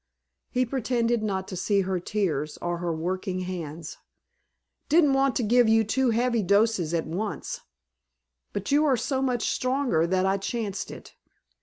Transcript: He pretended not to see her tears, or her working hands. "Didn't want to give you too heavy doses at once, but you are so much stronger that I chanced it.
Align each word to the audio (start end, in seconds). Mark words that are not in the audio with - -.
He 0.49 0.65
pretended 0.65 1.21
not 1.21 1.47
to 1.49 1.55
see 1.55 1.81
her 1.81 1.99
tears, 1.99 2.57
or 2.59 2.79
her 2.79 2.91
working 2.91 3.41
hands. 3.41 3.97
"Didn't 4.89 5.13
want 5.13 5.35
to 5.35 5.43
give 5.43 5.69
you 5.69 5.83
too 5.83 6.09
heavy 6.09 6.41
doses 6.41 6.91
at 6.95 7.05
once, 7.05 7.61
but 8.51 8.71
you 8.71 8.83
are 8.83 8.97
so 8.97 9.21
much 9.21 9.47
stronger 9.47 10.07
that 10.07 10.25
I 10.25 10.37
chanced 10.37 10.89
it. 10.89 11.13